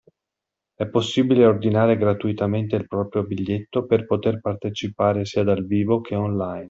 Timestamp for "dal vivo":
5.43-6.01